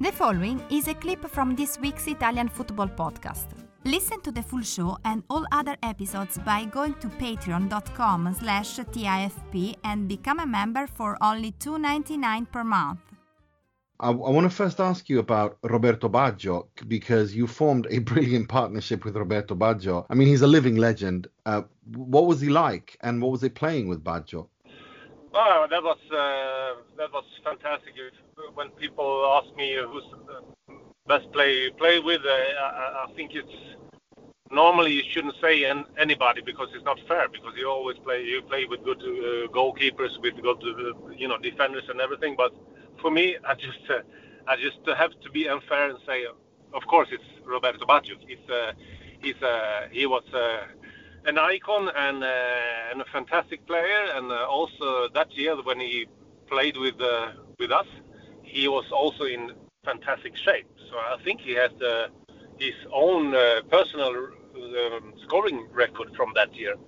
The 0.00 0.10
following 0.10 0.60
is 0.70 0.88
a 0.88 0.94
clip 0.94 1.24
from 1.28 1.54
this 1.54 1.78
week's 1.78 2.08
Italian 2.08 2.48
football 2.48 2.88
podcast. 2.88 3.46
Listen 3.84 4.20
to 4.22 4.32
the 4.32 4.42
full 4.42 4.62
show 4.62 4.98
and 5.04 5.22
all 5.30 5.46
other 5.52 5.76
episodes 5.84 6.36
by 6.38 6.64
going 6.64 6.94
to 6.94 7.08
patreon.com 7.08 8.34
slash 8.40 8.78
TIFP 8.78 9.76
and 9.84 10.08
become 10.08 10.40
a 10.40 10.46
member 10.46 10.88
for 10.88 11.16
only 11.22 11.52
$2.99 11.52 12.50
per 12.50 12.64
month. 12.64 12.98
I, 14.00 14.08
I 14.08 14.10
want 14.12 14.50
to 14.50 14.54
first 14.54 14.80
ask 14.80 15.08
you 15.08 15.20
about 15.20 15.58
Roberto 15.62 16.08
Baggio 16.08 16.66
because 16.88 17.34
you 17.34 17.46
formed 17.46 17.86
a 17.88 17.98
brilliant 18.00 18.48
partnership 18.48 19.04
with 19.04 19.14
Roberto 19.16 19.54
Baggio. 19.54 20.06
I 20.10 20.14
mean, 20.14 20.26
he's 20.26 20.42
a 20.42 20.48
living 20.48 20.74
legend. 20.76 21.28
Uh, 21.46 21.62
what 21.94 22.26
was 22.26 22.40
he 22.40 22.48
like, 22.48 22.96
and 23.02 23.22
what 23.22 23.30
was 23.30 23.42
he 23.42 23.48
playing 23.48 23.88
with 23.88 24.02
Baggio? 24.02 24.48
Oh, 25.36 25.66
that 25.68 25.82
was 25.82 25.98
uh, 26.12 26.80
that 26.96 27.12
was 27.12 27.24
fantastic. 27.42 27.94
When 28.54 28.70
people 28.70 29.40
ask 29.42 29.54
me 29.56 29.74
who's 29.74 30.04
the 30.26 30.42
best 31.06 31.30
play 31.32 31.70
play 31.70 31.98
with, 31.98 32.22
I, 32.24 33.06
I, 33.06 33.12
think 33.14 33.34
it's 33.34 33.52
normally 34.50 34.92
you 34.92 35.02
shouldn't 35.10 35.34
say 35.40 35.64
an, 35.64 35.84
anybody 35.98 36.40
because 36.40 36.68
it's 36.74 36.84
not 36.84 36.98
fair. 37.08 37.28
Because 37.28 37.54
you 37.56 37.68
always 37.68 37.98
play 37.98 38.22
you 38.24 38.42
play 38.42 38.64
with 38.64 38.84
good 38.84 39.02
uh, 39.02 39.48
goalkeepers, 39.48 40.20
with 40.20 40.40
good 40.40 40.62
uh, 40.62 41.10
you 41.10 41.26
know 41.28 41.38
defenders 41.38 41.84
and 41.88 42.00
everything. 42.00 42.36
But 42.36 42.52
for 43.00 43.10
me, 43.10 43.36
I 43.44 43.54
just 43.54 43.80
uh, 43.90 44.00
I 44.46 44.56
just 44.56 44.78
have 44.86 45.12
to 45.20 45.30
be 45.30 45.48
unfair 45.48 45.90
and 45.90 45.98
say, 46.06 46.26
of 46.72 46.86
course, 46.86 47.08
it's 47.10 47.24
Roberto 47.44 47.84
Baggio. 47.86 48.16
He's 48.26 48.48
uh, 48.48 48.72
he's 49.20 49.40
uh, 49.42 49.88
he 49.90 50.06
was 50.06 50.24
uh, 50.32 50.66
an 51.26 51.38
icon 51.38 51.90
and 51.96 52.22
and 52.22 53.00
a 53.00 53.06
fantastic 53.12 53.66
player. 53.66 54.02
And 54.14 54.30
also 54.30 55.08
that 55.08 55.36
year 55.36 55.56
when 55.62 55.80
he 55.80 56.06
played 56.46 56.76
with 56.76 57.00
with 57.58 57.72
us, 57.72 57.86
he 58.54 58.68
was 58.68 58.84
also 58.92 59.24
in 59.24 59.52
fantastic 59.84 60.34
shape. 60.36 60.68
So 60.88 60.96
I 60.96 61.16
think 61.24 61.40
he 61.40 61.54
has 61.54 61.72
his 62.58 62.74
own 62.92 63.32
personal 63.68 64.14
um, 64.56 65.12
scoring 65.24 65.66
record 65.72 66.14
from 66.16 66.32
that 66.36 66.54
year. 66.54 66.74